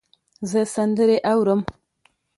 زه 0.49 0.61
سندرې 0.75 1.17
اورم. 1.31 1.61